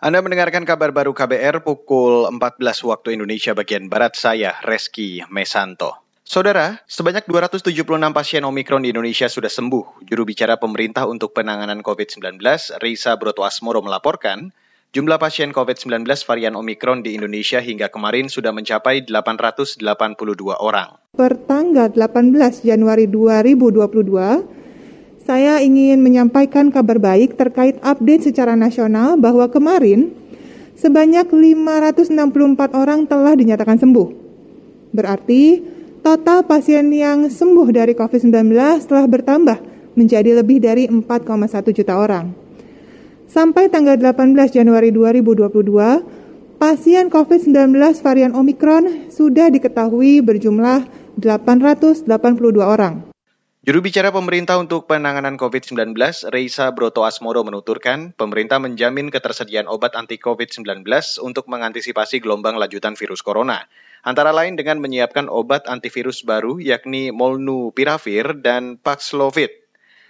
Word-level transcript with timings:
Anda 0.00 0.24
mendengarkan 0.24 0.64
kabar 0.64 0.96
baru 0.96 1.12
KBR 1.12 1.60
pukul 1.60 2.24
14 2.24 2.56
waktu 2.88 3.20
Indonesia 3.20 3.52
bagian 3.52 3.92
Barat 3.92 4.16
saya, 4.16 4.56
Reski 4.64 5.20
Mesanto. 5.28 5.92
Saudara, 6.24 6.80
sebanyak 6.88 7.28
276 7.28 7.84
pasien 8.16 8.40
Omikron 8.48 8.80
di 8.80 8.96
Indonesia 8.96 9.28
sudah 9.28 9.52
sembuh. 9.52 10.00
Juru 10.08 10.24
bicara 10.24 10.56
pemerintah 10.56 11.04
untuk 11.04 11.36
penanganan 11.36 11.84
COVID-19, 11.84 12.40
Risa 12.80 13.12
Broto 13.20 13.44
Asmoro 13.44 13.84
melaporkan, 13.84 14.56
jumlah 14.96 15.20
pasien 15.20 15.52
COVID-19 15.52 16.08
varian 16.24 16.56
Omikron 16.56 17.04
di 17.04 17.12
Indonesia 17.20 17.60
hingga 17.60 17.92
kemarin 17.92 18.32
sudah 18.32 18.56
mencapai 18.56 19.04
882 19.04 19.84
orang. 20.64 20.96
Per 21.12 21.44
tanggal 21.44 21.92
18 21.92 22.64
Januari 22.64 23.04
2022, 23.04 24.59
saya 25.20 25.60
ingin 25.60 26.00
menyampaikan 26.00 26.72
kabar 26.72 26.96
baik 26.96 27.36
terkait 27.36 27.76
update 27.84 28.32
secara 28.32 28.56
nasional 28.56 29.20
bahwa 29.20 29.46
kemarin 29.52 30.10
sebanyak 30.80 31.28
564 31.28 32.08
orang 32.72 33.04
telah 33.04 33.36
dinyatakan 33.36 33.76
sembuh. 33.76 34.08
Berarti 34.96 35.60
total 36.00 36.48
pasien 36.48 36.88
yang 36.88 37.28
sembuh 37.28 37.68
dari 37.68 37.92
COVID-19 37.92 38.56
telah 38.88 39.04
bertambah 39.04 39.58
menjadi 39.94 40.40
lebih 40.40 40.64
dari 40.64 40.88
4,1 40.88 41.76
juta 41.76 42.00
orang. 42.00 42.32
Sampai 43.30 43.70
tanggal 43.70 43.94
18 43.94 44.34
Januari 44.50 44.90
2022, 44.90 46.58
pasien 46.58 47.06
COVID-19 47.06 47.76
varian 48.02 48.32
Omikron 48.34 49.12
sudah 49.12 49.46
diketahui 49.52 50.18
berjumlah 50.24 50.88
882 51.20 52.08
orang. 52.64 53.09
Juru 53.60 53.84
bicara 53.84 54.08
pemerintah 54.08 54.56
untuk 54.56 54.88
penanganan 54.88 55.36
COVID-19, 55.36 55.92
Reisa 56.32 56.72
Broto 56.72 57.04
Asmoro 57.04 57.44
menuturkan, 57.44 58.16
pemerintah 58.16 58.56
menjamin 58.56 59.12
ketersediaan 59.12 59.68
obat 59.68 60.00
anti 60.00 60.16
COVID-19 60.16 60.80
untuk 61.20 61.44
mengantisipasi 61.44 62.24
gelombang 62.24 62.56
lanjutan 62.56 62.96
virus 62.96 63.20
corona. 63.20 63.68
Antara 64.00 64.32
lain 64.32 64.56
dengan 64.56 64.80
menyiapkan 64.80 65.28
obat 65.28 65.68
antivirus 65.68 66.24
baru 66.24 66.56
yakni 66.56 67.12
Molnupiravir 67.12 68.40
dan 68.40 68.80
Paxlovid. 68.80 69.52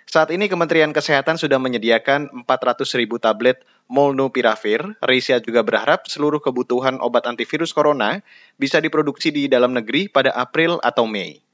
Saat 0.06 0.30
ini 0.30 0.46
Kementerian 0.46 0.94
Kesehatan 0.94 1.34
sudah 1.34 1.58
menyediakan 1.58 2.46
400 2.46 2.86
ribu 3.02 3.18
tablet 3.18 3.66
Molnupiravir. 3.90 4.94
Reisa 5.02 5.42
juga 5.42 5.66
berharap 5.66 6.06
seluruh 6.06 6.38
kebutuhan 6.38 7.02
obat 7.02 7.26
antivirus 7.26 7.74
corona 7.74 8.22
bisa 8.62 8.78
diproduksi 8.78 9.34
di 9.34 9.50
dalam 9.50 9.74
negeri 9.74 10.06
pada 10.06 10.30
April 10.38 10.78
atau 10.86 11.10
Mei. 11.10 11.49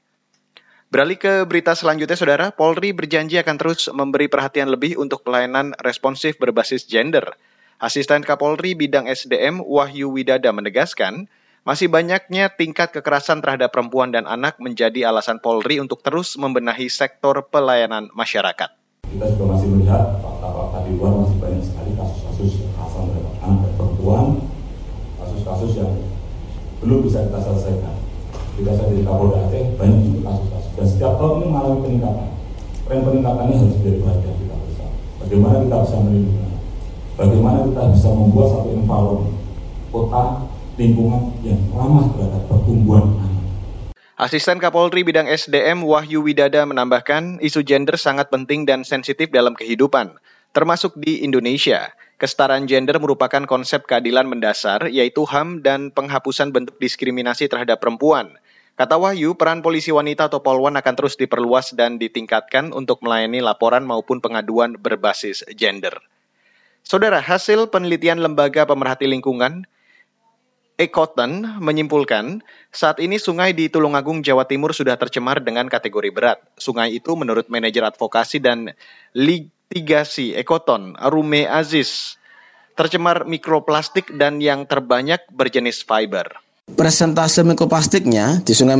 Beralih 0.87 1.19
ke 1.19 1.43
berita 1.43 1.75
selanjutnya, 1.75 2.15
Saudara, 2.15 2.47
Polri 2.55 2.95
berjanji 2.95 3.35
akan 3.35 3.59
terus 3.59 3.91
memberi 3.91 4.31
perhatian 4.31 4.71
lebih 4.71 4.95
untuk 4.95 5.19
pelayanan 5.19 5.75
responsif 5.83 6.39
berbasis 6.39 6.87
gender. 6.87 7.35
Asisten 7.75 8.23
Kapolri 8.23 8.71
bidang 8.71 9.03
SDM 9.03 9.59
Wahyu 9.59 10.07
Widada 10.15 10.47
menegaskan, 10.55 11.27
masih 11.67 11.91
banyaknya 11.91 12.55
tingkat 12.55 12.95
kekerasan 12.95 13.43
terhadap 13.43 13.75
perempuan 13.75 14.15
dan 14.15 14.31
anak 14.31 14.63
menjadi 14.63 15.11
alasan 15.11 15.43
Polri 15.43 15.83
untuk 15.83 15.99
terus 15.99 16.39
membenahi 16.39 16.87
sektor 16.87 17.35
pelayanan 17.51 18.07
masyarakat. 18.15 18.71
Kita 19.11 19.25
juga 19.35 19.59
masih 19.59 19.67
melihat 19.75 20.23
fakta-fakta 20.23 20.87
di 20.87 20.95
luar 20.95 21.19
masih 21.19 21.35
banyak 21.35 21.63
sekali 21.67 21.91
kasus-kasus 21.99 22.63
kekerasan 22.63 23.03
terhadap 23.11 23.35
anak 23.43 23.59
dan 23.59 23.73
perempuan, 23.75 24.25
kasus-kasus 25.19 25.71
yang 25.83 25.91
belum 26.79 27.03
bisa 27.03 27.27
kita 27.27 27.39
selesaikan. 27.43 28.06
Kita 28.57 28.73
saya 28.73 28.89
di 28.89 29.05
Kapolda 29.05 29.45
Aceh 29.45 29.77
banyak 29.77 29.99
juga 30.01 30.33
kasus-kasus 30.33 30.73
dan 30.73 30.85
setiap 30.89 31.13
tahun 31.21 31.33
ini 31.37 31.45
mengalami 31.45 31.77
peningkatan. 31.85 32.27
Tren 32.89 32.99
peningkatannya 33.05 33.53
harus 33.53 33.73
menjadi 33.77 33.97
perhatian 34.01 34.35
kita 34.41 34.55
bersama. 34.57 34.93
Bagaimana 35.21 35.55
kita 35.61 35.75
bisa 35.85 35.97
melindungi, 36.01 36.55
bagaimana 37.13 37.57
kita 37.69 37.81
bisa 37.93 38.09
membuat 38.09 38.47
satu 38.49 38.69
environment 38.73 39.37
kota 39.93 40.23
lingkungan 40.81 41.21
yang 41.45 41.61
ramah 41.69 42.05
terhadap 42.17 42.43
pertumbuhan. 42.49 43.05
Asisten 44.17 44.57
Kapolri 44.57 45.05
bidang 45.05 45.29
SDM 45.29 45.85
Wahyu 45.85 46.25
Widada 46.25 46.65
menambahkan, 46.65 47.37
isu 47.37 47.61
gender 47.61 48.01
sangat 48.01 48.33
penting 48.33 48.65
dan 48.65 48.81
sensitif 48.81 49.29
dalam 49.29 49.53
kehidupan, 49.53 50.17
termasuk 50.49 50.97
di 50.97 51.21
Indonesia. 51.21 51.93
Kesetaraan 52.17 52.65
gender 52.65 52.97
merupakan 52.97 53.45
konsep 53.45 53.85
keadilan 53.85 54.25
mendasar, 54.25 54.89
yaitu 54.89 55.21
HAM 55.29 55.61
dan 55.61 55.93
penghapusan 55.93 56.49
bentuk 56.49 56.81
diskriminasi 56.81 57.45
terhadap 57.45 57.77
perempuan. 57.77 58.33
Kata 58.77 58.93
Wahyu, 59.01 59.33
peran 59.33 59.65
polisi 59.65 59.89
wanita 59.89 60.29
atau 60.29 60.45
polwan 60.45 60.77
akan 60.77 60.93
terus 60.93 61.17
diperluas 61.17 61.73
dan 61.73 61.97
ditingkatkan 61.97 62.69
untuk 62.77 63.01
melayani 63.01 63.41
laporan 63.41 63.81
maupun 63.81 64.21
pengaduan 64.21 64.77
berbasis 64.77 65.41
gender. 65.57 65.97
Saudara, 66.85 67.17
hasil 67.17 67.73
penelitian 67.73 68.21
Lembaga 68.21 68.69
Pemerhati 68.69 69.09
Lingkungan 69.09 69.65
Ekoten 70.77 71.57
menyimpulkan, 71.57 72.45
saat 72.69 73.01
ini 73.01 73.17
sungai 73.17 73.57
di 73.57 73.65
Tulungagung, 73.65 74.21
Jawa 74.21 74.45
Timur 74.45 74.77
sudah 74.77 74.93
tercemar 74.93 75.41
dengan 75.41 75.65
kategori 75.73 76.13
berat. 76.13 76.37
Sungai 76.53 76.93
itu 76.93 77.17
menurut 77.17 77.49
manajer 77.49 77.81
advokasi 77.81 78.37
dan 78.37 78.77
litigasi 79.17 80.37
Ekoton, 80.37 80.93
Rume 81.01 81.49
Aziz, 81.49 82.21
tercemar 82.77 83.25
mikroplastik 83.25 84.13
dan 84.21 84.37
yang 84.37 84.69
terbanyak 84.69 85.25
berjenis 85.33 85.81
fiber 85.81 86.45
persentase 86.77 87.41
mikroplastiknya 87.41 88.45
di 88.45 88.53
Sungai 88.53 88.77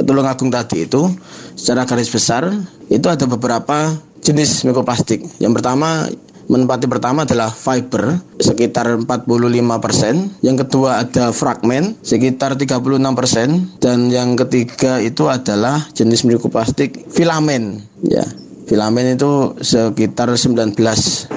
Tulungagung 0.00 0.48
tadi 0.48 0.88
itu 0.88 1.12
secara 1.52 1.84
garis 1.84 2.08
besar 2.08 2.48
itu 2.88 3.06
ada 3.06 3.28
beberapa 3.28 3.92
jenis 4.24 4.64
mikroplastik. 4.64 5.20
Yang 5.38 5.60
pertama 5.60 6.08
menempati 6.48 6.88
pertama 6.88 7.24
adalah 7.24 7.52
fiber 7.52 8.20
sekitar 8.40 9.00
45%, 9.00 10.44
yang 10.44 10.56
kedua 10.60 11.04
ada 11.04 11.32
fragmen 11.32 11.96
sekitar 12.00 12.56
36% 12.56 13.80
dan 13.80 14.08
yang 14.08 14.36
ketiga 14.40 15.00
itu 15.00 15.28
adalah 15.28 15.84
jenis 15.92 16.24
mikroplastik 16.24 17.12
filamen 17.12 17.84
ya. 18.04 18.24
Filamen 18.64 19.20
itu 19.20 19.52
sekitar 19.60 20.32
19% 20.32 21.28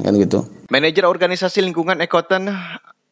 kan 0.00 0.12
gitu. 0.16 0.48
Manajer 0.72 1.04
organisasi 1.04 1.60
lingkungan 1.64 2.00
Ekoten 2.00 2.48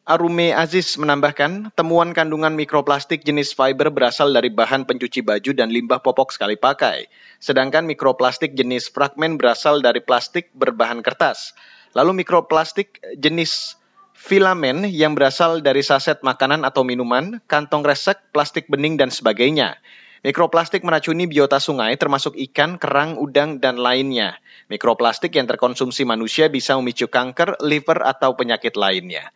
Arume 0.07 0.55
Aziz 0.55 0.95
menambahkan, 0.95 1.75
temuan 1.75 2.15
kandungan 2.15 2.55
mikroplastik 2.55 3.27
jenis 3.27 3.51
fiber 3.51 3.91
berasal 3.91 4.31
dari 4.31 4.47
bahan 4.47 4.87
pencuci 4.87 5.19
baju 5.19 5.51
dan 5.51 5.67
limbah 5.67 5.99
popok 5.99 6.31
sekali 6.31 6.55
pakai. 6.55 7.11
Sedangkan 7.43 7.83
mikroplastik 7.83 8.55
jenis 8.55 8.87
fragmen 8.87 9.35
berasal 9.35 9.83
dari 9.83 9.99
plastik 9.99 10.47
berbahan 10.55 11.03
kertas. 11.03 11.51
Lalu 11.91 12.23
mikroplastik 12.23 13.03
jenis 13.19 13.75
filamen 14.15 14.87
yang 14.87 15.11
berasal 15.11 15.59
dari 15.59 15.83
saset 15.83 16.23
makanan 16.23 16.63
atau 16.63 16.87
minuman, 16.87 17.43
kantong 17.43 17.83
resek, 17.83 18.31
plastik 18.31 18.71
bening, 18.71 18.95
dan 18.95 19.11
sebagainya. 19.11 19.75
Mikroplastik 20.23 20.87
meracuni 20.87 21.27
biota 21.27 21.59
sungai 21.59 21.99
termasuk 21.99 22.39
ikan, 22.47 22.79
kerang, 22.79 23.19
udang, 23.19 23.59
dan 23.59 23.75
lainnya. 23.75 24.39
Mikroplastik 24.71 25.35
yang 25.35 25.51
terkonsumsi 25.51 26.07
manusia 26.07 26.47
bisa 26.47 26.79
memicu 26.79 27.11
kanker, 27.11 27.59
liver, 27.59 28.07
atau 28.07 28.39
penyakit 28.39 28.79
lainnya. 28.79 29.35